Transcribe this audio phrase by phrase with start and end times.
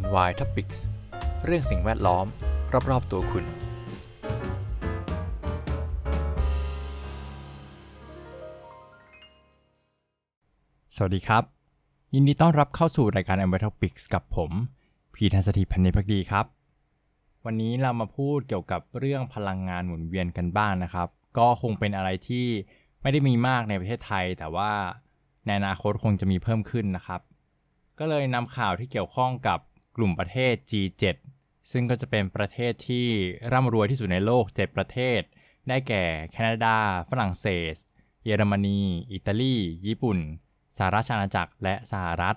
[0.00, 0.78] NY Topics
[1.44, 2.26] เรื่องสิ่งแวดล้อม
[2.90, 3.44] รอบๆตัวคุณ
[10.96, 11.44] สวัสดีครับ
[12.14, 14.50] ยินดีต้อนรับเข้าสู่รายการ NY Topics กับผม
[15.14, 16.46] พีทันสถิพันธ์พักดีครับ
[17.44, 21.08] วันนี้เรามาพูดเกี่ยวกับเรื่องพลังงานหมุนเวียนกันบ้างนนะครับ
[21.38, 22.46] ก็คงเป็นอะไรที่
[23.02, 24.70] ไม่ได้มีมากในประเทศไทย แต่ว่า
[25.46, 27.20] ในอนาคตคงจะมีเพิ่มขึ้นนะครับ
[27.98, 29.58] ก็เลยนำข่าวที่เกี่ยวข้องกับ
[29.96, 31.04] กลุ่มประเทศ G7
[31.72, 33.06] ซึ่งก็จะเป็นประเทศที่
[33.52, 35.20] ร่ำรวยที่สุดในโลก 7 ประเทศ
[35.68, 36.76] ได้แก่แคนาดา
[37.10, 37.74] ฝรั่งเศส
[38.24, 38.80] เยอรมนี
[39.12, 40.18] อิตาลี ญี่ปุ่น
[40.76, 42.36] สหรัฐอาณาจักร และสหรัฐ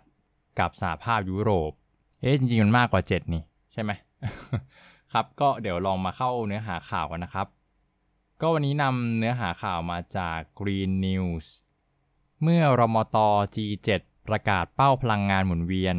[0.60, 1.72] กับสหภาพยุโรป
[2.22, 3.44] เอ๊ะจริงๆ มันมากกว่า 7 นี่
[3.74, 3.92] ใช่ไหม
[5.14, 7.48] ครับก็เดี๋ยวลองมาเข้าเนื้อหาข่าวกันนะครับ
[8.42, 11.46] ก็วันนี้นำเนื้อหาข่าวมาจาก Green News
[12.42, 13.18] เมื่อรมต
[13.56, 13.90] G7
[14.28, 15.98] ประกาศเป้าพลังงานหมุนเวียน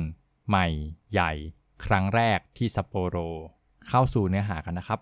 [0.48, 0.66] ใหม่
[1.12, 1.32] ใหญ่
[1.84, 3.16] ครั้งแรกที่ซัปโปโร
[3.88, 5.00] เข้าสู่เนื้อหากันนะครับ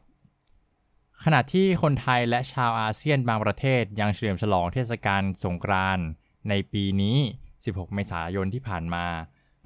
[1.24, 6.06] ขณะที่คนไทยและชาวอาเซียนบางประเทศยังเฉลิมฉลองเทศกาลสงกรานต์
[6.48, 7.16] ในปีนี้
[7.54, 9.06] 16 เมษายนที่ผ่านมา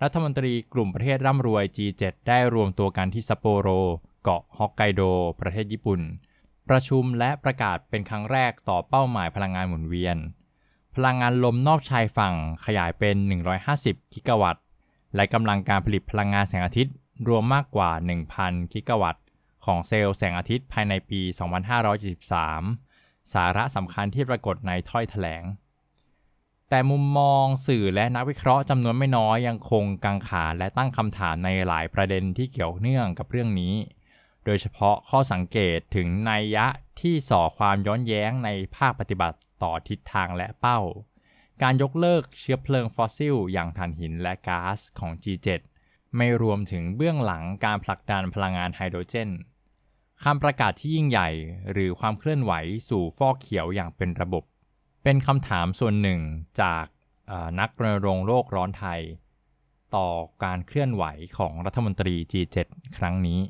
[0.02, 3.68] รัฐมนตรีกลุ่มประเทศร่ำรวย G7 ได้รวมตัวกันที่ซัปโปโร
[4.22, 5.02] เกาะฮอกไกโด
[5.40, 6.00] ประเทศญี่ปุ่น
[6.68, 10.16] ประชุมและประกาศเป็นครั้งแรกต่อเป้าหมายพลังงานหมุนเวียน
[10.94, 13.16] พลังงานลมนอกชายฝั่งขยายเป็น
[13.64, 14.64] 150 กิกะวัตต์
[15.14, 16.94] และกำลังการผลิตพลังงานแสงอาทิตย์
[17.28, 17.90] รวมมากกว่า
[18.32, 19.24] 1,000 กิกะวัตต์
[19.64, 21.20] ของเซลล์แสงอาทิตย์ภายในปี
[22.46, 25.44] 2573 สาระสำคัญที่ปรากฏในถ้อยแถลง
[26.68, 33.74] แต่มุมมองสื่อและนักวิเคราะห์จำนวนไม่น้อยยังคงกังขาและตั้งคำถามในหลายประเด็นที่เกี่ยวเนื่องกับเรื่องนี้
[34.44, 36.66] โดยเฉพาะข้อสังเกตถึงนัยยะ
[37.00, 40.80] ที่ส่อความย้อนแย้งในภาคปฏิบัติต่อทิศทางและเป้า
[41.62, 45.48] การยกเลิกเชื้อเพลิงฟอสซิล อย่างถ่านหินและก๊าซของ G7
[46.16, 49.30] ไม่รวมถึงเบื้องหลังการผลักดันพลังงานไฮโดรเจน
[50.24, 51.28] คำประกาศที่ยิ่งใหญ่
[51.72, 52.52] หรือความเคลื่อนไหว
[52.88, 54.44] สู่ฟอกเขียวอย่างเป็นระบบ
[55.04, 56.20] เป็นคำถามส่วนหนึ่ง
[56.62, 56.84] จาก
[57.60, 59.00] นักรณรงค์โลกร้อนไทย
[59.96, 60.08] ต่อ
[60.44, 61.04] การเคลื่อนไหว
[61.38, 62.56] ของรัฐมนตรี G7
[62.96, 63.40] ครั้งนี้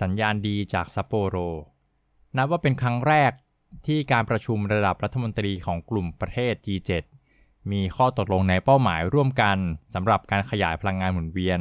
[0.00, 1.36] สัญญาณดีจากซัปโปโร
[2.36, 3.32] นับว่าเป็นครั้งแรก
[3.86, 6.92] ที่การประชุมระดับรัฐมนตรีของกลุ่มประเทศ G7
[7.72, 9.58] มีข้อตกลงในเป้าหมายร่วมกัน
[9.94, 11.60] สำหรับการขยายพลังงานหมุนเวียน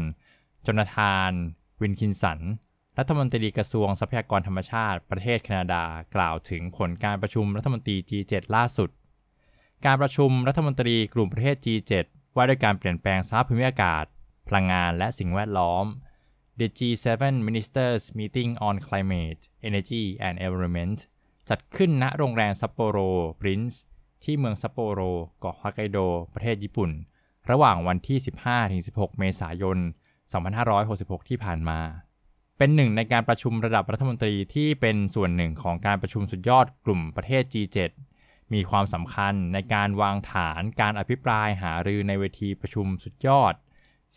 [0.66, 1.32] จนาธาน
[1.82, 2.40] วินคินสัน
[2.98, 5.84] รัฐมนตรีกระทรวงทรัพยากรธรรมชาติประเทศแคนาดา
[6.16, 8.90] กล่าวถึงผลการประชุมรัฐมนตรี G7 ล่าสุด
[9.86, 12.06] การประชุมรัฐมนตรีกลุ่มประเทศ G7
[12.36, 14.06] ว่าด้วยการเปลี่ยนแปลงสภาพภูมิอากาศ
[14.48, 15.86] พลังงานและสิ่งแวดล้อม
[16.60, 21.00] The G7 Ministers Meeting on Climate, Energy and Environment
[21.50, 22.98] จัดขึ้นณโรงแรมซัปโปโร
[23.40, 23.84] ปรินซ์
[24.24, 25.02] ที่เมืองซัปโปโร
[25.40, 25.98] เกาะฮอกไกโด
[26.34, 26.92] ประเทศญี่ปุ่น
[27.52, 28.18] ระหว่างวันที่
[28.70, 29.78] 15-16 เมษายน
[30.54, 31.80] 2566 ที่ผ่านมา
[32.58, 37.92] เป็นหนึ่งในการประชุมระดับรัฐมนตรีที่เป็นส่วนหนึ่งของการประชุมสุดยอดกลุ่มประเทศ G7
[38.54, 43.54] มีความสำคัญในการวางฐานการอภิปรายหารือในเวทีประชุมสุดยอด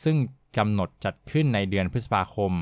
[0.02, 0.16] ซึ่ง
[0.58, 2.52] กำหนดจัดขึ้นในเดือนพฤษภาคม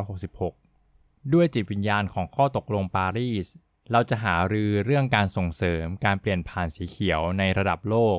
[0.00, 3.46] 2566 ด้วยจิตวิญญาณของข้อตกลงปารีส
[3.92, 8.18] เราจะหารือเรื่องการส่งเสริมการเปลี่ยนผ่านสีเขียวในระดับโลก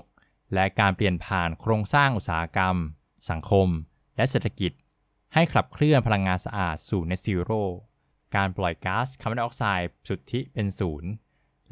[0.53, 2.75] และการเปลี่ยนผ่านโครงสร้างอุตสาหกรรม
[3.29, 3.67] สังคม
[4.15, 4.71] และเศรษฐกิจ
[5.33, 7.63] ให้ขับเคลื่อนพลังงานสะอาดสู่ Net Zero
[8.35, 11.11] การปล่อยก๊าซคาร์บอนไดออกไซด์สุทธิเป็นศูนย์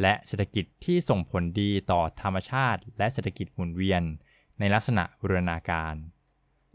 [0.02, 4.04] และเศรษฐกิจที่ส่งผลดีต่อธรรมชาติ และเศรษฐกิจหมุนเวียน
[4.60, 5.96] ในลักษณะบูรณาการ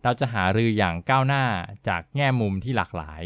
[0.02, 1.44] เราจะหารืออย่างก้าวหน้า
[1.88, 3.22] จากแง่มุมที่หลากหลาย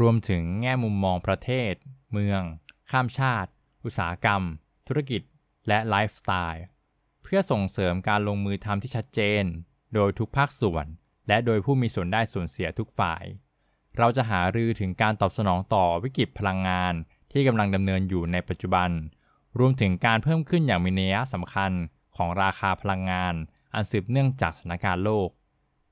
[0.00, 1.72] รวมถึงแง่มุมมองประเทศ
[2.12, 2.42] เมือง
[2.90, 3.50] ข้ามชาติ
[3.84, 4.42] อุตสาหกรรม
[4.88, 5.22] ธุรกิจ
[5.68, 6.64] และไลฟ์สไตล์
[7.22, 9.44] เพื่อส่งเสริมการลงมือทำที่ชัดเจน
[9.94, 10.86] โดยทุกภาคส่วน
[11.28, 13.24] และโดยผู้มีส่วนได้ส่วนเสียทุกฝ่าย
[13.98, 16.94] เราจะหารือถึงการตอบสนองต่อวิกฤตพลังงาน
[17.32, 18.90] ที่กำลังดำเนินอยู่ในปัจจุบัน
[19.58, 21.72] รวมถึงการเพิ่มขึ้นอย่างมีนัยสำคัญ
[22.16, 23.34] ของราคาพลังงาน
[23.74, 25.28] อันสืบเนื่องจากสถานการณ์โลก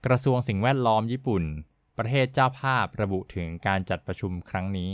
[0.07, 1.43] กระทรวงสิ่งแวดล้อมญี่ปุ่น
[1.99, 4.91] ประเทศเจ้าภาพระบุถึงการจัดประชุมครั้งนี้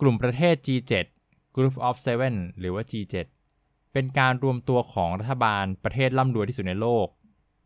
[0.00, 1.06] กลุ่มประเทศ G7
[1.56, 3.14] Group of Seven หรือว่า G7
[3.92, 7.06] เป็นการรวมตัวของรัฐบาลประเทศร่ำรวยที่สุดในโลก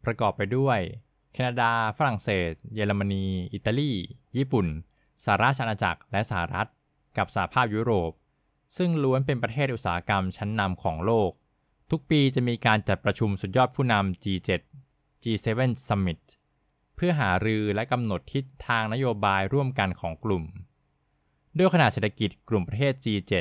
[0.05, 0.79] ประกอบไปด้วย
[1.33, 3.93] แคนาดา ฝรั่งเศส เยอรมนี อิตาลี
[4.37, 4.67] ญี่ปุ่น
[5.25, 6.69] สหราชอาณาจักร และสหรัฐ
[7.17, 8.13] กับสหภาพยุโรป
[8.77, 11.31] ซึ่งล้วนเป็นประเทศอุตสาหกรรมชั้นนำของโลก
[11.91, 14.51] ทุกปีจะมีการจัดประชุมสุดยอดผู้นำ G7
[15.23, 15.49] G7
[15.89, 16.21] Summit
[16.95, 20.45] เพื่อหารือและกำหนดทิศทางนโยบายร่วมกันของกลุ่ม
[21.59, 23.33] ด้วยขนาดเศรษฐกิจกลุ่มประเทศ G7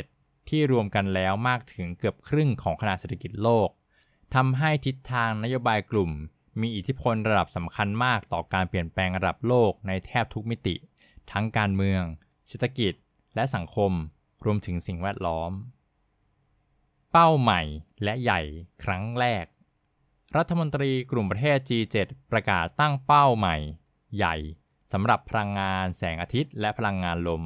[0.49, 3.69] ที่รวมกันแล้วมากถึงเกือบครึ่งของขนาดเศรษฐกิจโลก
[4.35, 6.11] ทำให้ทิศทางนโยบายกลุ่ม
[6.61, 10.75] มีอิทธิพลระดับสำคัญมากต่อการเปลี่ยนแปลงระดับโลกในแทบทุกมิติ
[11.31, 12.03] ทั้งการเมือง
[12.47, 12.93] เศรษฐกิจ
[13.35, 13.91] และสังคม
[14.45, 15.51] รวมถึงสิ่งแวดล้อม
[17.11, 17.61] เป้าใหม่
[18.03, 18.41] และใหญ่
[18.83, 19.45] ครั้งแรก
[20.37, 23.57] รัฐมนตรีกลุ่มประเทศ G7 ประกาศตั้งเป้าใหม่
[24.17, 24.35] ใหญ่
[24.93, 27.43] สำหรับพลังงานแสงอาทิตย์และพลังงานลม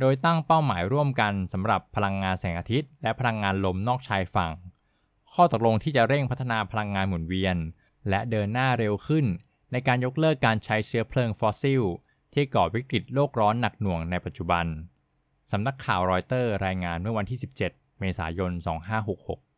[0.00, 4.52] โดยตั้งเป้าหมายร่วมกันสำหรับพลังงานแสงอาทิตย์ และพลังงานลมนอกชายฝั่ง
[5.32, 7.56] ข้อตกลงที่จะเร่งพัฒนาพลังงานหมุนเวียน
[8.08, 9.26] และเดินหน้าเร็วขึ้น
[9.72, 11.82] ในการยกเลิกการใช้เชื้อเพลิงฟอสซิล
[12.34, 14.66] ที่ก่อวิกฤตโลกร้อนหนักหน่วงในปัจจุบัน
[15.50, 18.50] สำนักข่าวรอยเตอร์รายงานเมื่อวันที่ 17 เมษายน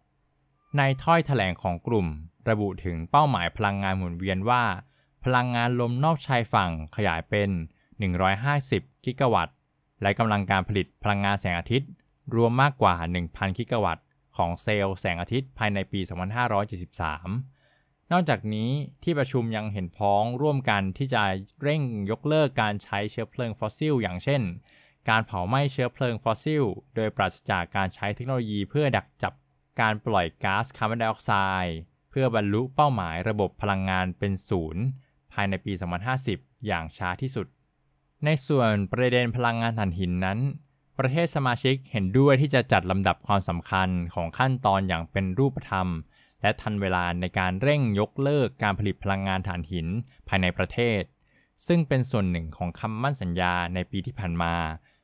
[0.05, 2.07] 2566 ในถ้อยแถลงของกลุ่ม
[2.51, 4.65] ระบุถึงเป้าหมายพลังงานหมุนเวียนว่า
[5.25, 7.51] พลังงานลมนอกชายฝั่งขยายเป็น
[8.33, 9.57] 150 กิกะวัตต์
[10.03, 11.89] และกำลังการผลิตพลังงานแสงอาทิตย์
[12.35, 12.95] รวมมากกว่า
[13.27, 14.05] 1,000 กิกะวัตต์
[14.37, 18.71] ของเซลล์แสงอาทิตย์ภายในปี 2573 นอกจากนี้
[19.03, 21.23] ที่ประชุมยังเห็นพ้องร่วมกันที่จะ
[21.63, 24.43] เร่งยกเลิกการใช้เชื้อเพลิงฟอสซิล อย่างเช่น
[25.11, 26.65] การเผาไหม้เชื้อเพลิงฟอสซิล
[26.95, 29.33] โดยปราศจากการใช้เทคโนโลยีเพื่อดักจับ
[29.81, 31.33] การปล่อยก๊าซคาร์บอนไดออกไซ
[31.65, 31.77] ด์
[32.11, 34.83] เพื่อบรรลุเป้าหมายระบบพลังงานเป็นศูนย์
[35.33, 35.73] ภายในปี
[36.19, 37.47] 2050 อย่างช้าที่สุด
[38.25, 40.39] ในส่วนประเด็นพลังงานถ่านหินนั้น
[40.99, 45.89] ประเทศสมาชิกเห็นด้วยที่จะจัดลำดับความสำคัญของขั้นตอนอย่างเป็นรูปธรรม
[46.43, 49.87] และทันเวลาในการเร่งยกเลิกการผลิตพลังงานถ่านหิน
[50.29, 51.03] ภายในประเทศ
[51.67, 54.55] ซึ่งเป็นส่วนหนึ่งของคำมั่นสัญญาในปีที่ผ่านมา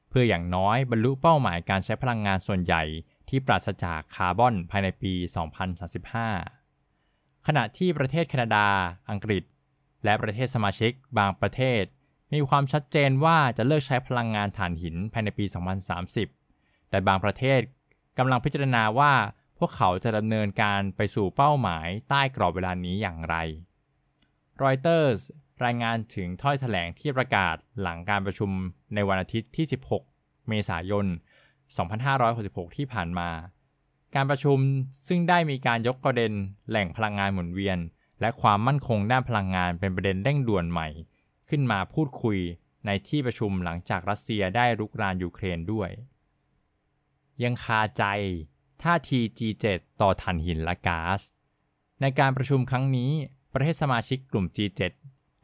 [0.08, 2.82] เพื่ออย่างน้อยบรรลุเป้าหมายการใช้พลังงานส่วนใหญ่
[3.28, 5.12] ที่ปราศจากคาร์บอนภายในปี
[6.30, 8.66] 2035 ขณะที่ประเทศแคนาดา
[9.10, 9.42] อังกฤษ
[10.04, 11.82] และประเทศสมาชิกบางประเทศ
[12.32, 15.44] มีความชัดเจนว่าจะเลิกใช้พลังงานถ่านหินภายในปี
[16.19, 17.60] 2030 แต่บางประเทศ
[18.19, 19.12] กำลังพิจารณาว่า
[19.58, 23.36] พวกเขาจะดำเนินการไปสู่เป้าหมายใต้กรอบเวลานี้อย่างไร
[24.62, 25.20] รอยเตอร์ส
[25.64, 28.50] รายงานถึงถ้อยแถลงที่ประกาศหลังการประชุม
[28.94, 29.66] ในวันอาทิตย์ที่
[30.06, 31.06] 16 เมษายน
[31.70, 33.30] 2566 ที่ผ่านมา
[34.14, 34.58] การประชุม
[35.08, 36.32] ซึ่งได้มีการยกประเด็น
[36.70, 37.78] แหล่งพลังงานหมุนเวียน
[38.20, 40.88] และความมั่นคงด้านพลังงานเป็นประเด็นเร่งด่วนใหม่
[41.50, 42.38] ขึ้นมาพูดคุย
[42.86, 45.90] ในที่ประชุมหลังจากรัสเซียได้รุกรานยูเครนด้วย
[47.42, 48.04] ยังคาใจ
[48.82, 49.66] ท่าที G7
[50.00, 51.20] ต่อถ่านหินและก๊าซ
[52.00, 53.12] ในการประชุมครั้งนี้
[53.54, 54.82] ประเทศสมาชิกกลุ่ม G7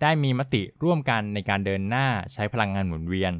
[0.02, 3.34] ได้มีมติร่วมกันในการเดินหน้าใช้พลังงานหมุนเวียน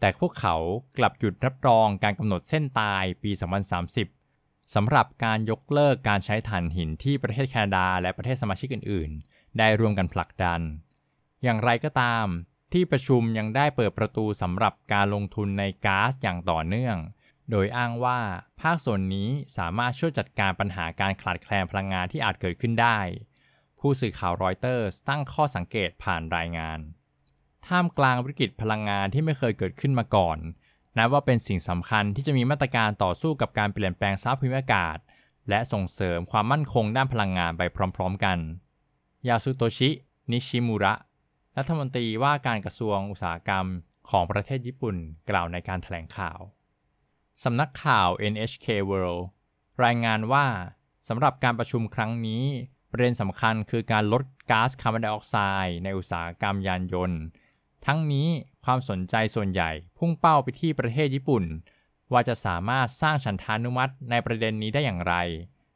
[0.00, 0.56] แต่พวกเขา
[0.98, 3.30] กลับหยุดรับรองการกำหนดเส้นตายปี
[4.02, 10.60] 2030สำหรับการยกเลิกการใช้ถ่านหินที่ประเทศแคนาดาและประเทศสมาชิกอื่น ๆ ได้ร่วมกันผลักดัน
[11.42, 12.26] อย่างไรก็ตาม
[12.72, 16.96] ที่ประชุมยังได้เปิดประตูสำหรับการลงทุนในก๊าซอย่างต่อเนื่อง
[17.50, 18.20] โดยอ้างว่า
[18.60, 22.98] ภาคส่วนนี้สามารถช่วยจัดการปัญหาการขาดแคลนพลังงานที่อาจเกิดขึ้นได้
[23.80, 26.78] ผู้สื่อข่าวรอยเตอร์ตั้งข้อสังเกตผ่านรายงาน
[27.66, 30.38] ท่ามกลางวิกฤตพลังงานที่ไม่เคยเกิดขึ้นมาก่อน
[30.96, 34.96] นับว่าเป็นสิ่งสำคัญที่จะมีมาตรการต่อสู้กับการเปลี่ยนแปลงสภาพภูมิอากาศ
[35.48, 37.62] และส่งเสริมความมั่นคงด้านพลังงานไป
[37.96, 38.38] พร้อม ๆ กัน
[39.28, 39.88] ยาสุโตชิ
[40.30, 40.94] นิชิมุระ
[41.58, 43.66] รัฐมนตรีว่าการกระทรวงอุตสาหกรรม
[44.10, 44.96] ของประเทศญี่ปุ่น
[45.30, 46.40] กล่าวในการถแถลงข่าว
[47.44, 49.24] สำนักข่าว NHK World
[49.84, 50.46] รายงานว่า
[51.08, 52.44] สำหรับการประชุมครั้งนี้
[52.90, 57.20] ประเด็นสำคัญคือการลดก๊าซคาร์บอนไดออกไซด์ในอุตสาหกรรมยานยนต์
[57.86, 58.28] ทั้งนี้
[58.64, 61.44] ความสนใจส่วนใหญ่พุ่งเป้าไปที่ประเทศญี่ปุ่น
[62.12, 65.14] ว่าจะสามารถสร้างฉันทานุมัติในประเด็นนี้ได้อย่างไร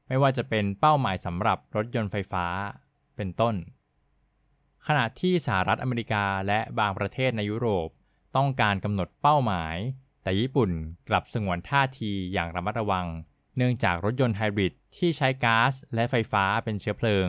[0.08, 2.46] ไม่ว่าจะเป็นเป้าหมายสำหรับรถยนต์ไฟฟ้า
[3.16, 3.54] เป็นต้น
[4.88, 7.88] ขณะที่สหรัฐอเมริกาและบางประเทศในยุโรป
[8.36, 9.76] ต้องการกำหนดเป้าหมาย
[10.22, 10.70] แต่ญี่ปุ่น
[11.08, 13.06] กลับสงวนท่าทีอย่างระมัดระวัง
[13.56, 17.26] เนื่องจากรถยนต์ไฮบริดที่ใช้ก๊าซและไฟฟ้าเป็นเชื้อเพลิง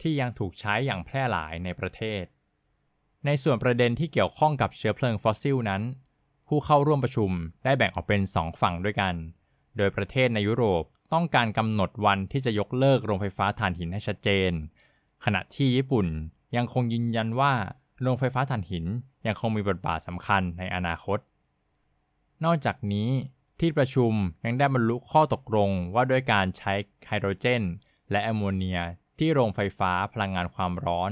[0.00, 2.24] ที่ยังถูกใช้อย่างแพร่หลายในประเทศ
[3.26, 5.82] ในส่วนประเด็นที่เกี่ยวข้องกับเชื้อเพลิงฟอสซิลนั้น
[6.48, 7.30] ผู้เข้าร่วมประชุม
[7.64, 9.14] ได้แบ่งออกเป็น 2 ฝั่งด้วยกัน
[9.76, 14.52] โดยประเทศในยุโรปต้องการกำหนดวันที่จะยกเลิกโรงไฟฟ้าถ่านหินให้ชัดเจน
[15.24, 16.06] ขณะที่ญี่ปุ่น
[16.56, 17.52] ยังคงยืนยันว่า
[18.02, 18.86] โรงไฟฟ้าถ่านหิน
[19.26, 21.18] ยังคงมีบทบาทสำคัญในอนาคต
[22.44, 23.08] นอกจากนี้
[23.60, 24.12] ที่ประชุม
[24.44, 26.72] ยังได้บรรลุข้อตกลงว่าด้วยการใช้
[27.06, 27.62] ไฮโดรเจน
[28.10, 28.80] และแอมโมเนีย
[29.18, 31.10] ที่โรงไฟฟ้าพลังงานความร้อน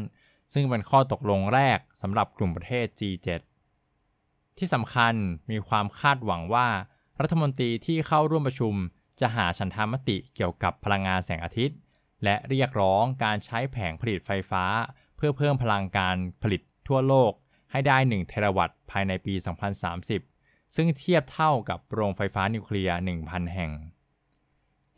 [0.52, 3.28] ซึ่งเป็นข้อตกลงแรกสำหรับกลุ่มประเทศ G7
[4.58, 5.14] ที่สำคัญ
[5.50, 6.68] มีความคาดหวังว่า
[7.20, 8.74] รัฐมนตรีที่เข้าร่วมประชุม
[9.20, 11.78] จะหาฉันทามติเกี่ยวกับพลังงานแสงอาทิตย์
[12.24, 14.64] และเรียกร้องการใช้แผงผลิตไฟฟ้า
[15.24, 17.32] พื่อเพิ่มพลังการผลิตทั่วโลก
[17.72, 19.34] ให้ได้ 1 เทราวัตต์ภายในปี
[20.04, 23.72] 2030 ซึ่งเทียบเท่ากับโรงไฟฟ้านิวเคลียร์ 1,000 แห่ง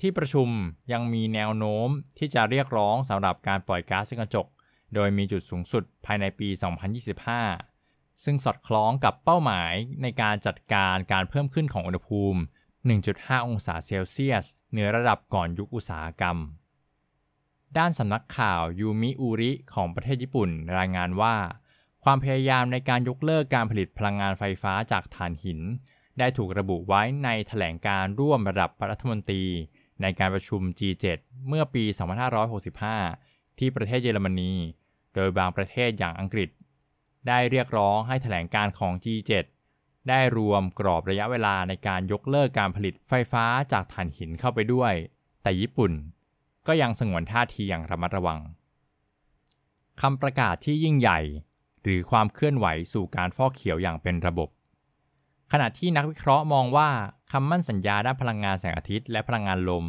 [0.00, 0.48] ที่ประชุม
[0.92, 4.46] ยังมีแนวโน้มที่จะเรียกร้องสำหรับการปล่อยก๊าซเรือนกระจก
[4.94, 6.48] โดยมีจุดสูงสุดภายในปี
[7.36, 12.40] 2025 ซึ่งสอดคล้องกับเป้าหมายในการจัดการการเพิ่มขึ้นของอุณหภูมิ
[12.92, 16.36] 1.5 องศาเซลเซียสเหนือระดับก่อนยุคอุตสาหกรรม
[17.78, 21.36] ด้านสำนักข่าวยูมิอุริของประเทศญี่ปุ่นรายงานว่า
[22.04, 25.60] ความพยายามในการยกเลิกการผลิตพลังงานไฟฟ้าจากถ่านหิน
[26.18, 29.44] ได้ถูกระบุไว้ในแถลงการร่วมระดับรัฐมนตรี
[30.02, 31.06] ในการประชุม G7
[31.48, 31.84] เมื่อปี
[32.90, 34.52] 2565 ที่ประเทศเยอรมนี
[35.14, 36.48] โดยบางประเทศอย่างอังกฤษ
[37.28, 39.44] ได้เรียกร้องให้แถลงการของ G7
[40.08, 44.92] ได้รวมกรอบระยะเวลาในการยกเลิกการผลิตไฟฟ้าจากถ่านหินเข้าไปด้วย
[45.42, 45.92] แต่ญี่ปุ่น
[46.66, 48.40] ก็ยังสงวนท่าทีอย่างระมัดระวัง
[50.00, 51.20] คำประกาศที่ยิ่งใหญ่
[51.82, 54.48] หรือความเคลื่อนไหวสู่การฟอกเขียวอย่างเป็นระบบ
[55.52, 56.88] ขณะที่นักวิเคราะห์มองว่า
[57.32, 59.86] คำมั่นสัญญาด้านพลังงานแสงอาทิตย์และพลังงานลม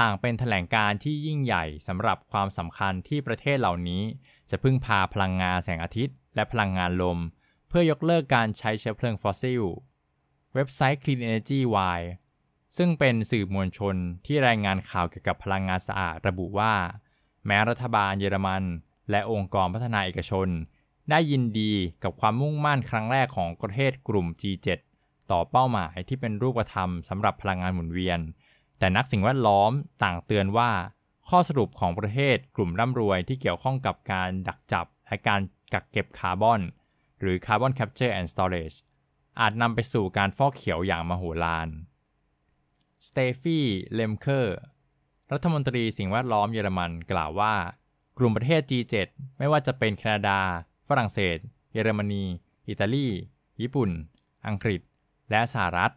[0.00, 4.02] ต่างเป็นแถลงการที่ยิ่งใหญ่สำหรับความสำคัญที่ประเทศเหล่านี้
[4.50, 7.18] จะพึ่งพาพลังงานแสงอาทิตย์ และพลังงานลม
[7.68, 9.62] เพื่อยกเลิกการใช้เชื้อเพลิงฟอสซิล
[10.54, 12.10] เว็บไซต์ Clean Energy Wire
[12.76, 16.74] ซึ่งเป็นสื่อมวลชนที่รายงานข่าวเกี่ยวกับพลังงานสะอาดระบุว่า
[17.46, 18.62] แม้รัฐบาลเยอรมัน
[19.10, 20.48] และองค์กรพัฒนาเอกชน
[21.10, 24.68] ได้ยินดีกับความมุ่งมั่นครั้งแรกของประเทศกลุ่ม G7
[25.30, 28.20] ต่อเป้าหมายที่เป็นรูปธรรมสำหรับพลังงานหมุนเวียน
[28.78, 29.72] แต่นักสิ่งแวดล้อม
[30.04, 30.70] ต่างเตือนว่า
[31.28, 35.40] ข้อสรุปของประเทศกลุ่มร่ำรวยที่เกี่ยวข้องกับการดักจับและการ
[35.72, 36.60] กักเก็บคาร์บอน
[37.20, 38.76] หรือ Carbon Capture and Storage
[39.40, 41.68] อาจนำไปสู่การฟอกเขียวอย่างมโหฬาร
[43.08, 44.58] สเตฟี่ เลมเคอร์
[45.32, 47.54] รัฐมนตรีสิ่งแวดล้อมเยอรมันกล่าวว่า
[48.18, 50.40] กลุ่มประเทศ G7 ไม่ว่าจะเป็นแคนาดา
[50.88, 51.38] ฝรั่งเศส
[51.72, 52.24] เยอรมนี
[52.68, 53.08] อิตาลี
[53.60, 53.90] ญี่ปุ่น
[54.46, 54.80] อังกฤษ
[55.30, 55.92] และสหรัฐ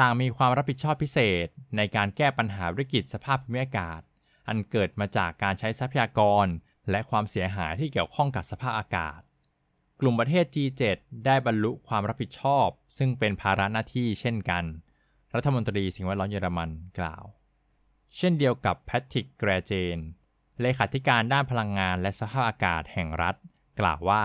[0.00, 4.00] ต่างมีความรับผิดชอบพิเศษในการแก้ปัญหาวิกฤตสภาพภูมิอากาศ
[4.48, 6.46] อันเกิดมาจากการใช้ทรัพยากร
[6.90, 9.20] และความเสียหายที่เกี่ยวข้องกับสภาพอากาศ
[10.00, 10.82] กลุ่มประเทศ G7
[11.26, 12.68] ได้บรรลุความรับผิดชอบ
[12.98, 14.64] ซึ่งเป็นภาระหน้าที่เช่นกัน
[15.34, 17.24] รัฐมนตรีสิ่งแวดล้อมเยอรมันกล่าว
[18.16, 19.98] เช่นเดียวกับแพทริกแกรเจน
[20.60, 23.34] เลขาธิการด้านพลังงานและสภาพอากาศแห่งรัฐ
[23.80, 24.24] กล่าวว่า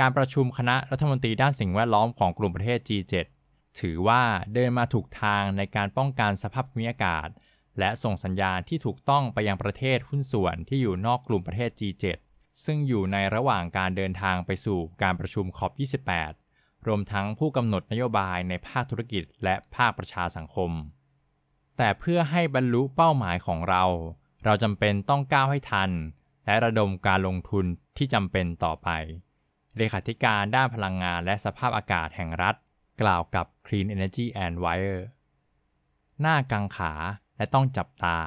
[0.00, 3.14] การประชุมคณะรัฐมนตรีด้านสิ่งแวดล้อมของกลุ่มประเทศ G7
[3.80, 4.22] ถือว่า
[4.54, 7.28] เดินมาถูกทางในการป้องกันสภาพภูมิอากาศ
[7.78, 12.04] และส่งสัญญาณที่ถูกต้องไปยังประเทศหุ้นส่วนที่อยู่นอกกลุ่มประเทศ G7
[12.64, 15.72] ซึ่งอยู่ในระหว่างการเดินทางไปสู่การประชุมคอป
[16.12, 16.45] 28
[16.86, 20.70] รวมทั้งผู้กำหนดนโยบายในภาคธุรกิจและภาคประชาสังคม
[21.76, 23.84] แต่เพื่อให้บรรลุเป้าหมายของเรา
[24.44, 25.90] เราจำเป็นต้องก้าวให้ทัน
[26.46, 27.64] และระดมการลงทุน
[27.96, 28.88] ที่จำเป็นต่อไป
[29.76, 32.54] เลขาธิการด้านพลังงานและสภาพอากาศแห่งรัฐ
[33.02, 35.02] กล่าวกับ Clean Energy and Wire
[36.20, 36.92] หน้ากังขา
[37.36, 38.18] และต้องจับตา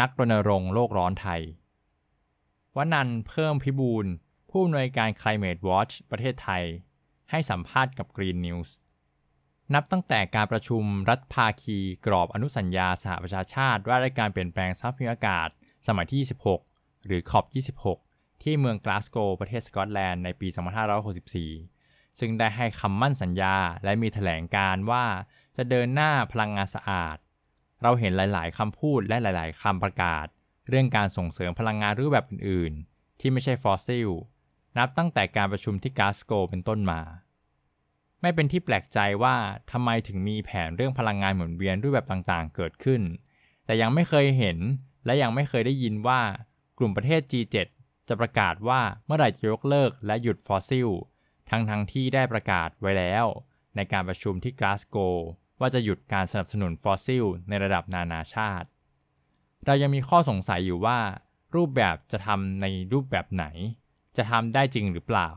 [0.00, 1.42] นักรณรงค์โลกร้อนไทย
[2.76, 4.06] วนันเพิ่มพิบูล
[4.50, 6.64] ผู้อำนวยการ Climate Watch ประเทศไทย
[7.30, 8.70] ให้สัมภาษณ์กับ Green News
[9.74, 15.48] นับตั้งแต่การประชุมรัฐภาคีกรอบอนุสัญญาสหประชาชาติ ว่าด้วยการเปลี่ยนแปลงสภาพภูมิอากาศ
[15.86, 16.20] สมัยที่
[16.64, 17.44] 26 หรือ COP
[17.94, 20.48] 26 ที่เมืองกลาสโกว์ประเทศสกอตแลนด์ในปี
[21.52, 25.04] 2564 ซึ่งได้ให้คำมั่นสัญญาและมีแถลงการว่า
[25.56, 27.16] จะเดินหน้าพลังงานสะอาด
[27.82, 30.26] เราเห็นหลาย ๆคำพูดและหลาย ๆคำประกาศ
[30.68, 34.08] เรื่องการส่งเสริมพลังงานรูปแบบอื่น ๆ ที่ไม่ใช่ฟอสซิล
[34.78, 37.00] นับตั้งแต่การประชุมที่กาสโกเป็นต้นมา
[38.20, 39.36] ไม่เป็นที่แปลกใจว่า
[39.70, 43.02] ทำไมถึงมีแผนเรื่องพลังงานหมุนเวียนรูปแบบต่างๆ เกิดขึ้น
[43.64, 44.58] แต่ยังไม่เคยเห็น
[45.06, 46.20] และยังไม่เคยได้ยินว่า
[46.78, 47.56] กลุ่มประเทศ G7
[48.08, 50.88] จะประกาศว่าเมื่อไหร่จะยกเลิกและหยุดฟอสซิล
[51.50, 53.26] ทั้งๆทที่ได้ประกาศไว้แล้ว
[53.76, 54.96] ในการประชุมที่กาสโก
[55.60, 58.68] ว่าจะหยุดการสนับสนุนฟอสซิล ในระดับนานาชาติ
[59.64, 60.98] เรายังมีข้อสงสัยอยู่ว่า
[61.54, 63.44] รูปแบบจะทำในรูปแบบไหน
[64.16, 65.30] จะทำได้จริงหรือเปล่า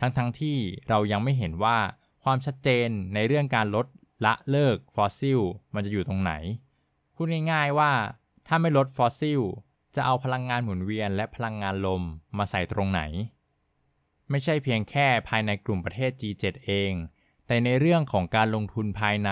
[0.00, 0.56] ทั้งๆทที่
[0.88, 1.78] เรายังไม่เห็นว่า
[2.22, 3.86] ความชัดเจนในเรื่องการลด
[4.24, 5.40] ละเลิกฟอสซิล
[5.74, 6.32] มันจะอยู่ตรงไหน
[7.14, 7.92] พูดง่ายๆว่า
[8.46, 9.40] ถ้าไม่ลดฟอสซิล
[9.94, 12.02] จะเอาพลังงานหมุนเวียนและพลังงานลม
[12.38, 13.02] มาใส่ตรงไหน
[14.30, 16.92] ไม่ใช่เพียงแค่ภายในกลุ่มประเทศ G7 เอง
[17.46, 19.30] แต่ในเรื่องของการลงทุนภายใน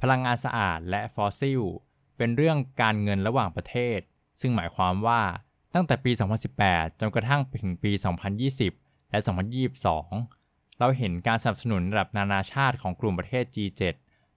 [0.00, 1.62] พลังงานสะอาดและฟอสซิล
[2.16, 3.98] เป็นเรื่องการเงินระหว่างประเทศ
[4.40, 5.22] ซึ่งหมายความว่า
[5.74, 6.12] ตั้งแต่ปี
[6.56, 7.92] 2018 จนกระทั่งไปถึงปี
[8.52, 9.18] 2020 และ
[9.98, 13.82] 2022 เราเห็นการสนับสนุนระดับนานาชาติของกลุ่มประเทศ G7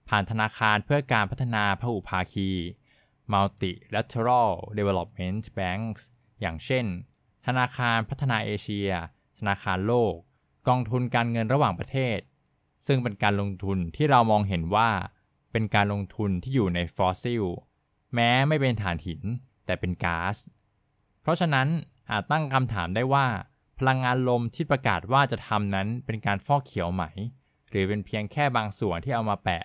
[0.08, 2.50] ผ่านธนาคารเพื่อการพัฒนาพหุภาคี
[3.32, 6.02] Multilateral Development Banks
[6.40, 6.84] อย่างเช่น
[7.46, 8.90] ธนาคารพัฒนาเอเชีย
[9.38, 10.14] ธนาคารโลก
[10.68, 12.18] กองทุนการเงินระหว่างประเทศ
[12.86, 14.90] ซึ่งเป็นการลงทุนที่เรามองเห็นว่า
[15.52, 17.44] เป็นการลงทุนที่อยู่ในฟอสซิล
[18.14, 19.22] แม้ไม่เป็นถ่านหิน
[19.66, 20.36] แต่เป็นก๊าซ
[21.22, 21.68] เพราะฉะนั้น
[22.10, 23.26] อาจตั้งคำถามได้ว่า
[23.78, 27.04] พลังงานลมที่ประกาศว่าจะทำนั้นเป็นการฟอกเขียวไหม
[27.70, 29.64] หรือเป็นเพียงแค่บางส่วนที่เอามาแปะ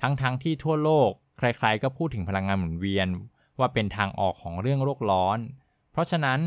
[0.00, 3.08] ทั้งๆทที่ทั่วโลก ใครๆ ก็พูดถึงพลังงานหมุนเวียน
[3.58, 5.38] ว่าเป็นทางออกของเรื่องโลกร้อน
[5.92, 6.40] เพราะฉะนั้น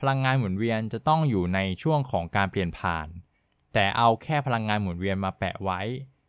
[0.00, 3.08] พลังงานหมุนเวียนจะต้องอยู่ในช่วงของการเปลี่ยนผ่าน
[3.74, 5.80] แต่เอาแค่พลังงานหมุนเวียนมาแปะไว้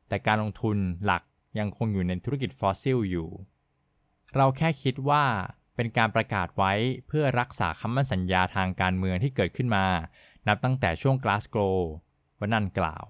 [0.07, 1.23] แต่การลงทุนหลัก
[1.59, 3.29] ยังคงอยู่ในธุรกิจฟอสซิลอยู่
[4.35, 5.23] เราแค่คิดว่า
[5.77, 6.73] เป็นการประกาศไว้
[7.07, 9.85] เพื่อรักษาคำมั่นสัญญาทางการเมืองที่เกิดขึ้นมา
[10.47, 11.79] นับตั้งแต่ช่วงกลาสโกว
[12.39, 13.03] วันนันกล่าว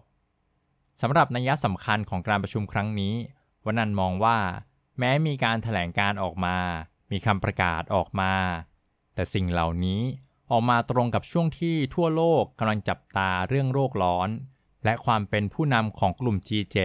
[1.02, 3.16] สำหรับนัยสำคัญของการประชุมครั้งนี้
[3.66, 4.38] วันนันมองว่า
[5.00, 6.58] แม้มีการถแถลงการออกมา
[7.12, 8.34] มีคำประกาศออกมา
[9.16, 10.02] แต่สิ่งเหล่านี้
[10.52, 14.30] ออกมาตรงกับช่วงที่ทั่วโลกกำลังจับตาเรื่องโรคร้อน
[14.86, 16.78] และความเป็นผู้นำของกลุ่ม G7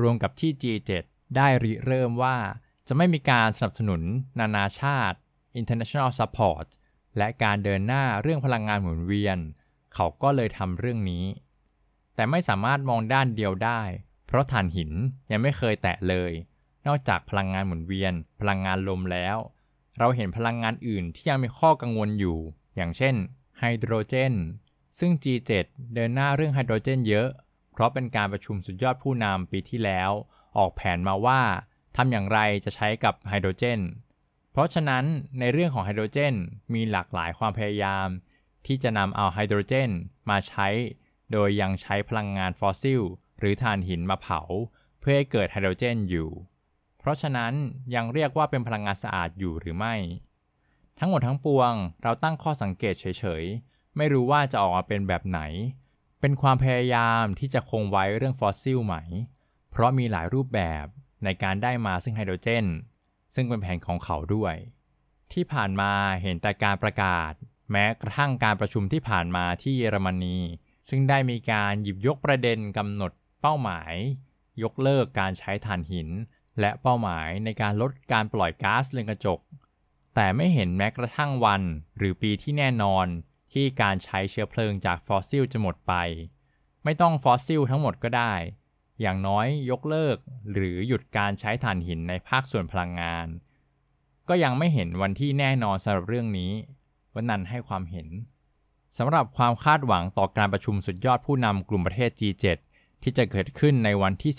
[0.00, 0.90] รวมกับที่ G7
[1.36, 2.36] ได้ริเริ่มว่า
[2.92, 4.02] จะไม่มีการสนับสนุน
[4.40, 5.18] นานาชาติ
[5.60, 6.66] international support
[7.18, 9.38] และการเดินหน้าเรื่องพลังงานหมุนเวียน
[9.94, 11.24] เขาก็เลยทำเรื่องนี้
[12.14, 13.82] แต่ไม่สามารถมองด้านเดียวได้
[14.26, 14.90] เพราะถ่านหิน
[15.30, 16.32] ยังไม่เคยแตะเลย
[16.86, 19.36] นอกจากพลังงานหมุนเวียน พลังงานลมแล้ว
[19.98, 22.38] เราเห็นพลังงานอื่นที่ยังมีข้อกังวลอยู่
[22.76, 23.14] อย่างเช่น
[23.58, 24.34] ไฮโดรเจน
[24.98, 25.50] ซึ่ง G7
[25.94, 27.28] เดินหน้าเรื่องไฮโดรเจนเยอะ
[27.72, 30.10] เพราะเป็นการประชุมสุดยอดผู้นำปีที่แล้ว
[30.58, 31.42] ออกแผนมาว่า
[31.96, 33.80] ทำอย่างไรจะใช้กับไฮโดรเจน
[34.52, 35.04] เพราะฉะนั้น
[35.38, 36.34] ในเรื่องของไฮโดรเจน
[36.74, 38.08] มีหลากหลายความพยายาม
[38.66, 39.90] ที่จะนำเอาไฮโดรเจน
[40.30, 40.68] มาใช้
[41.32, 43.02] โดยยังใช้พลังงานฟอสซิล
[43.38, 44.40] หรือถ่านหินมาเผา
[45.00, 46.30] เพื่อให้เกิดไฮโดรเจนอยู่
[46.98, 47.52] เพราะฉะนั้น
[47.94, 49.94] ยังเรียกว่าเป็นพลังงานสะอาดอยู่หรือไม่
[50.98, 55.40] ทั้งหมดทั้งปวง เราตั้งข้อสังเกตเฉยๆ ไม่รู้ว่าจะออกมาเป็นแบบไหน
[56.20, 58.96] เป็นความพยายามที่จะคงไว้เรื่องฟอสซิลไหม
[59.70, 60.86] เพราะมีหลายรูปแบบ
[61.24, 62.66] ในการได้มาซึ่งไฮโดรเจน
[63.34, 64.54] ซึ่งเป็นแผนของเขาด้วย
[65.32, 67.32] ที่ผ่านมาเห็นแต่การประกาศ
[67.70, 70.38] แม้กระทั่งการประชุมที่ผ่านมาที่เยอรมนี
[70.88, 73.92] ซึ่งได้มีการหยิบยกประเด็นกำหนดเป้าหมาย
[74.62, 76.08] ยกเลิกการใช้ถ่านหิน
[76.60, 79.40] และเป้าหมายในการลดการปล่อยก๊าซเรือนกระจก
[80.14, 81.62] แต่ไม่เห็นแม้กระทั่งวัน
[81.98, 83.06] หรือปีที่แน่นอน
[83.52, 85.94] ที่การใช้เชื้อเพลิงจากฟอสซิลจะหมดไป
[86.84, 88.34] ไม่ต้องฟอสซิลทั้งหมดก็ได้
[89.00, 90.16] อย่างน้อยยกเลิก
[90.52, 93.26] หรือหยุดการใช้ถ่านหินในภาคส่วนพลังงาน
[94.28, 96.52] ก็ยังไม่เห็นวันที่แน่นอนสำหรับเรื่องนี้
[97.14, 98.08] วันนั้นให้ความเห็น
[98.98, 102.46] สำหรับความคาดหวังต่อการประชุมสุดยอดผู้นำกลุ่มประเทศ G7
[103.02, 104.32] ที่จะเกิดขึ้นในวันที่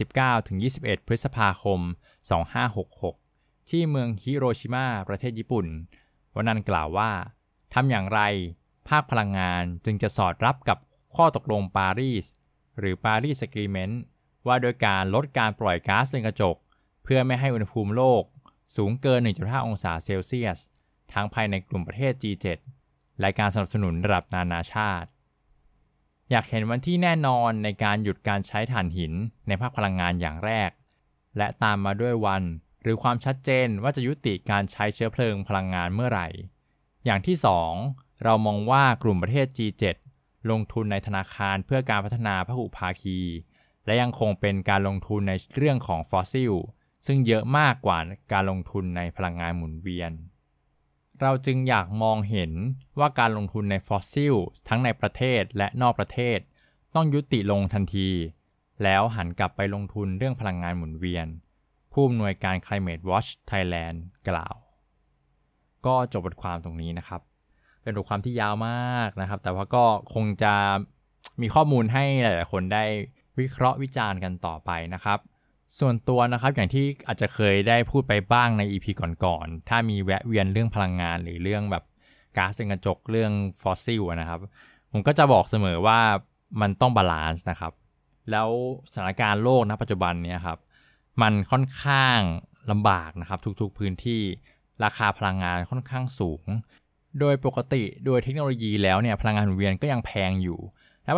[0.72, 1.80] 19-21 พฤษภาคม
[2.76, 5.66] 2566 ที่เมืองฮิโรชิมาประเทศญี่ปุ่น
[6.36, 7.12] วันนั้นกล่าวว่า
[7.74, 8.22] ทำอย่างไร
[8.90, 10.78] ภาคพลังงานจึงจะสอดรับกับ
[11.16, 12.26] ข้อตกลงปารีส
[12.80, 14.02] หรือปารีสกรีเมนต์
[14.48, 16.56] ว่าโดยการลดการปล่อยก๊าซเรือนกระจก
[17.04, 18.24] เพื่อไม่ให้อุณหภูมิโลก
[18.76, 20.60] สูงเกิน 1.5 องศาเซลเซียส
[21.14, 22.48] ทั้งภายในกลุ่มประเทศ G7
[23.20, 25.10] และการสนับสนุนระดับนานาชาติ
[26.30, 29.14] อยากเห็นวันที่แน่นอนในการหยุดการใช้ถ่านหิน
[29.48, 30.70] ในภาคพลังงานอย่างแรก
[31.38, 32.44] และตามมาด้วยวัน
[32.82, 36.28] หรือความชัดเจนว่าจะยุติการใช้เชื้อเพลิงพลังงานเมื่อไหร่
[37.06, 37.36] อย่างที่
[37.80, 39.84] 2 เรามองว่ากลุ่มประเทศ G7
[40.50, 43.20] ลงทุนในธนาคารเพื่อการพัฒนาพหุภาคี
[43.86, 46.54] และยังคงเป็นการลงทุนในเรื่องของฟอสซิล
[47.06, 47.98] ซึ่งเยอะมากกว่า
[48.34, 50.12] การลงทุนในพลังงานหมุนเวียน
[51.22, 52.52] เราจึงอยากมองเห็น
[53.00, 54.36] ว่าการลงทุนในฟอสซิล
[54.68, 56.40] ทั้งในประเทศและนอกประเทศ
[56.96, 58.10] ต้องยุติลงทันที
[58.84, 61.28] แล้วหันกลับไปลงทุนเรื่องพลังงานหมุนเวียน
[61.92, 63.98] ผู้อำนวยการ Climate Watch Thailand
[64.30, 64.56] กล่าว
[65.86, 67.22] ก็จบบทความตรงนี้นะครับ
[67.84, 70.54] เป็นบทความที่ยาวมากนะครับ แต่ว่าก็คงจะ
[71.42, 72.84] มีข้อมูลให้หลาย ๆ คนได้
[73.40, 75.20] วิเคราะห์วิจารณ์กันต่อไปนะครับ
[75.80, 78.86] ส่วนตัวนะครับอย่างที่อาจจะเคยได้พูดไปบ้างใน EP
[79.26, 81.84] ก่อนๆ ถ้ามีแวะเวียนเรื่องพลังงานหรือเรื่องแบบ
[82.38, 84.40] ก๊าซเรือนกระจกเรื่องฟอสซิลนะครับ
[84.92, 86.00] ผมก็จะบอกเสมอว่า
[86.62, 87.74] มันต้อง balance นะครับ
[88.32, 88.50] แล้ว
[88.92, 90.60] สถานการณ์โลกณปัจจุบันนี้ครับ
[91.22, 92.20] มันค่อนข้าง
[92.72, 94.22] ลำบากนะครับ ทุกๆพื้นที่
[94.84, 96.46] ราคาพลังงานค่อนข้างสูง
[97.20, 100.60] โดยปกติโดยเทคโนโลยีแล้วเนี่ยพลังงานหมุนเวียนก็ยังแพงอยู่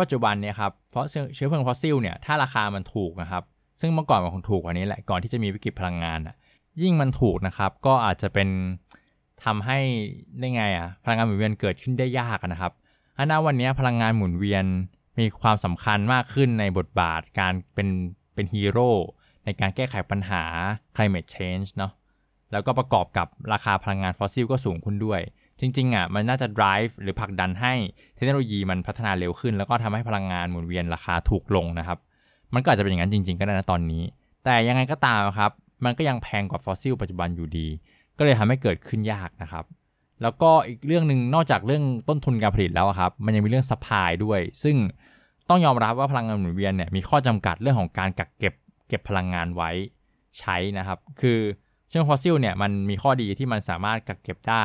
[0.02, 3.42] ปัจจุบันเนี่ยครับเพราะเชื้อเพลิงฟอสซิลเนี่ยถ้าราคามันถูกนะครับ
[3.80, 6.34] ซึ่งเมื่อก่อนมันคงถูกกว่านี้แหละก่อนที่จะมีวิกฤตพลังงานอะ
[6.82, 8.48] ยิ่งมันถูกนะครับ ก็อาจจะเป็น
[9.44, 9.78] ทำให้
[10.38, 12.72] ได้ไงอะพลังงานหมุนเวียนเกิดขึ้นได้ยากนะครับ
[13.18, 14.64] อันนั้นวันนี้พลังงานหมุนเวียน
[15.18, 17.88] มีความสำคัญมากขึ้นในบทบาทการเป็น
[18.34, 18.90] เป็นฮีโร่
[19.44, 20.42] ในการแก้ไขปัญหา
[20.96, 21.92] climate change เนาะ
[22.52, 25.20] แล้วก็ประกอบกับราคาพลังงานฟอสซิลก็สูงขึ้นด้วย
[25.60, 27.72] จริงๆอะมันน่าจะ drive หรือผลักดันให้
[28.16, 31.98] เทคโนโลยีมันพัฒนาเร็วขึ้น แล้วก็ทำให้พลังงานหมุนเวียนราคาถูกลงนะครับ
[32.54, 34.02] มันก็อาจจะเป็นอย่างนั้นจริง ๆ ก็ได้นะตอนนี้
[34.44, 35.50] แต่ยังไงก็ตามครับ
[35.84, 37.66] มันก็ยังแพงกว่าฟอสซิลปัจจุบันอยู่ดี
[38.18, 39.64] ก็เลยทำให้เกิดขึ้นยากนะครับ
[40.22, 44.76] แล้วก็อีกเรื่องหนึ่งนอกจากเรื่องต้นทุนการผลิตแล้วครับ มันยังมีเรื่อง supply ด้วย ซึ่ง
[45.48, 48.54] ต้องยอมรับว่าพลังงานหมุนเวียนเนี่ยมีข้อจำกัดเรื่องของการกักเก็บ
[48.88, 49.70] เก็บพลังงานไว้
[50.40, 51.38] ใช้นะครับ คือ
[51.88, 54.64] เชื้อฟอสซิลเนี่ยมันมีข้อดีที่มันสามารถกักเก็บได้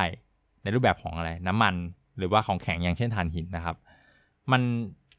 [0.64, 1.76] ในรูปแบบของอะไรน้ำมัน
[2.18, 3.76] หรือว่าของแข็งอย่างเช่นถ่านหินนะครับ
[4.52, 4.62] มัน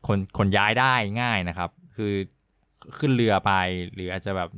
[0.06, 2.12] ขนขนย้ายได้ง่ายนะครับ คือ
[2.98, 3.52] ขึ้นเรือไป
[3.94, 4.48] หรืออาจจะแบบ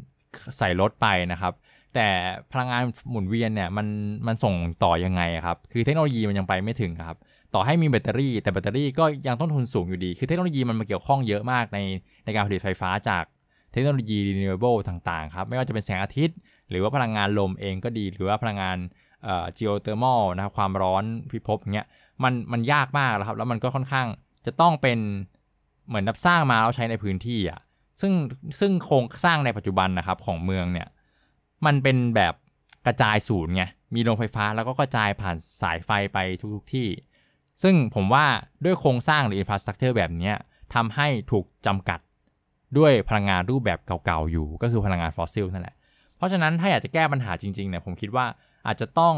[0.58, 1.52] ใส่รถไปนะครับ
[1.94, 2.08] แต่
[2.52, 3.86] พลังงานหมุนเวียนเนี่ยมัน
[4.26, 7.18] มันส่งต่อยังไงครับ คือเทคโนโลยีมันยังไปไม่ถึงครับ
[7.54, 11.78] ต่อให้มีแบตเตอรี่ แต่แบตเตอรี่ก็ยังต้นทุนสูงอยู่ดี คือเทคโนโลยีมันมาเกี่ยวข้องเยอะมากใน
[12.24, 13.24] ในการผลิตไฟฟ้าจาก
[13.72, 16.36] เทคโนโลยี renewable ต่างๆครับ ไม่ว่าจะเป็นแสงอาทิตย์
[16.70, 18.76] หรือว่าพลังงานลมเองก็ดี หรือว่าพลังงาน
[19.24, 21.86] เอ่อ geothermal นะครับความร้อนพิภพอย่างเงี้ย
[22.22, 24.06] มันมันยากมากแล้วครับ แล้วมันก็ค่อนข้าง
[24.46, 24.98] จะต้องเป็น
[25.88, 27.60] เหมือนนับสร้างมาแล้วใช้ในพื้นที่อะ
[28.00, 28.12] ซึ่ง
[28.60, 30.88] ซึ่งโครงสร้างในปัจจุบันนะครับของเมืองเนี่ย
[31.66, 32.34] มันเป็นแบบ
[32.86, 36.18] กระจายศูนย์ไงมีโรงไฟฟ้าแล้วก็กระจายผ่านสายไฟไป
[36.54, 36.88] ทุกๆที่
[37.62, 38.26] ซึ่งผมว่า
[38.64, 40.32] ด้วยโครงสร้างหรืออินฟราสตรักเจอร์แบบนี้
[40.74, 42.00] ทำให้ถูกจำกัด
[42.78, 45.76] ด้วยพลังงานรูปแบบเก่าๆอยู่ ก็คือพลังงานฟอสซิลนั่นแหละ
[46.16, 48.26] เพราะฉะนั้นถ้าอยากจะแก้ปัญหาจริงๆเนี่ยผมคิดว่า
[48.66, 49.14] อาจจะต้อง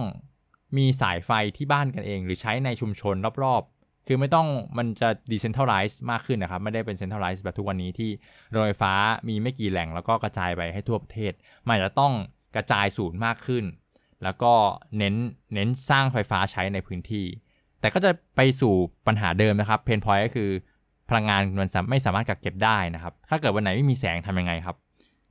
[0.76, 8.10] มีสายไฟที่บ้านกันเอง หรือใช้ในชุมชนรอบๆ คือไม่ต้องมันจะ decentralize มากขึ้นนะครับ ไม่ได้เป็น centralize แบบทุกวันนี้ที่
[8.50, 8.92] โรงไฟฟ้า
[9.28, 11.32] มีไม่กี่แหล่งแล้วก็กระจายไปให้ทั่วประเทศ
[11.66, 12.12] มันอาจจะต้อง
[12.56, 13.64] กระจายศูนย์มากขึ้น
[14.22, 14.52] แล้วก็
[14.98, 15.14] เน้น
[15.54, 17.26] เน้นสร้างไฟฟ้าใช้ในพื้นที่
[17.80, 18.74] แต่ก็จะไปสู่
[19.06, 20.50] ปัญหาเดิมนะครับเพนพอยก็คือ
[21.08, 24.76] พลังงานมันไม่สามารถกักเก็บได้นะครับ ถ้าเกิดวันไหนไม่มีแสงทำยังไงครับ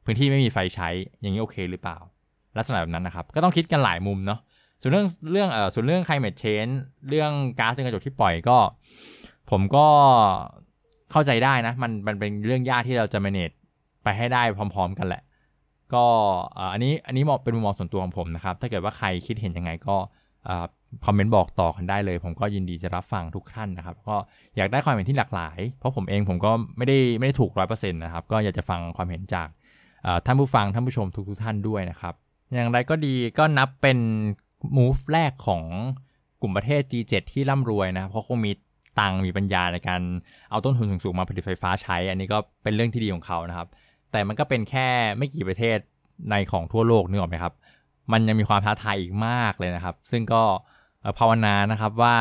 [0.06, 0.90] พื้นที่ไม่มีไฟใช้
[1.22, 1.98] อย่างนี้โอเคหรือเปล่า
[2.58, 4.40] ลักษณะแบบนั้นนะครับ ก็ต้องคิดกันหลายมุมเนาะ
[4.82, 6.74] ส่วนเรื่องเรื่องเอ่อส่วนเรื่อง climate change
[7.10, 8.58] เรื่องก๊าซเรือนกระจกที่ปล่อยก็
[9.52, 9.86] ผมก็
[11.12, 13.56] เข้าใจได้นะ มันมันเป็นเรื่องยากที่เราจะ manage
[14.04, 15.24] ไปให้ได้พร้อม ๆ กันแหละ
[15.94, 16.06] ก็
[16.74, 19.96] อันนี้อันนี้เป็นมุมมองส่วนตัวของผมนะครับ ถ้าเกิดว่าใครคิดเห็นยังไงก็
[21.06, 24.16] คอมเมนต์บอกต่อกันได้เลย ผมก็ยินดีจะรับฟังทุกท่านนะครับ ก็
[24.58, 29.48] อยากได้ความเห็นที่หลากหลาย เพราะผมเองผมก็ไม่ได้ไม่ได้ถูกร้อยเปอร์เซ็นต์นะครับ ก็อยากจะฟังความเห็นจาก
[30.26, 32.14] ท่านผู้ฟังท่านผู้ชมทุกทุกท่านด้วยนะครับ
[32.54, 34.00] อย่างไรก็ดีก็นับเป็น
[34.78, 35.64] move แรกของ
[36.42, 38.52] กลุ่มประเทศ G7 ที่ร่ำรวยนะครับเพราะคงมี
[39.00, 40.02] ตังมีปัญญาในการ
[40.50, 43.68] เอาต้นทุนสูงๆมาผลิตไฟฟ้าใช้ อันนี้ก็เป็นเรื่องที่ดีของเขานะครับ
[44.12, 44.88] แต่มันก็เป็นแค่
[45.18, 45.78] ไม่กี่ประเทศ
[46.30, 47.54] ในของทั่วโลกนึกออกไหมครับ
[48.12, 50.44] มันยังมีความท้าทายอีกมากเลยนะครับ ซึ่งก็
[51.20, 52.16] ภาวนานะครับว่า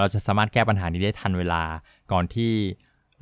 [0.00, 1.62] เราจะสามารถแก้ปัญหานี้ได้ทันเวลา
[2.12, 2.52] ก่อนที่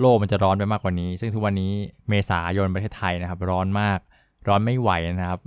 [0.00, 1.72] โลกมันจะร้อนไปมากกว่านี้ ซึ่งทุกวันนี้
[2.08, 3.98] เมษายนประเทศไทยนะครับ ร้อนมาก
[4.46, 5.40] ร้อนไม่ไหวนะครับ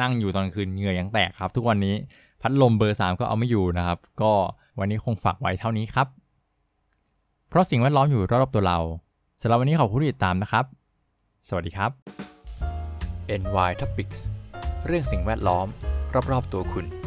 [0.00, 1.94] นั่งอยู่ตอนคืนเหงื่อยังแตกครับ ทุกวันนี้
[2.40, 4.32] พัดลมเบอร์ 3 ก็เอาไม่อยู่นะครับ ก็
[4.78, 6.06] วันนี้คงฝากไว้เท่านี้ครับ
[7.48, 8.78] เพราะสิ่งแวดล้อมอยู่รอบๆตัวเรา
[9.40, 10.64] สำหรับวันนี้ขอบคุณที่ติดตามนะครับ
[11.48, 11.90] สวัสดีครับ
[13.40, 14.20] NY Topics
[14.86, 15.66] เรื่องสิ่งแวดล้อม
[16.30, 17.01] รอบๆตัวคุณ